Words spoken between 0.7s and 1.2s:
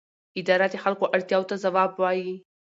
د خلکو